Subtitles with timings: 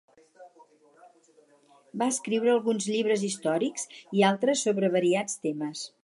[2.01, 3.85] Va escriure alguns llibres històrics
[4.21, 5.85] i altres sobre variats temes.